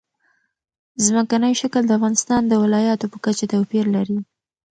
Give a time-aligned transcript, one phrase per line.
[1.05, 4.17] ځمکنی شکل د افغانستان د ولایاتو په کچه توپیر لري.